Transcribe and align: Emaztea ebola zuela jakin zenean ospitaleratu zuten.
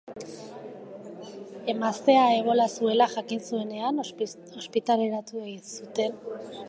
Emaztea 1.73 2.23
ebola 2.37 2.67
zuela 2.77 3.09
jakin 3.13 3.43
zenean 3.51 4.01
ospitaleratu 4.63 5.45
zuten. 5.61 6.19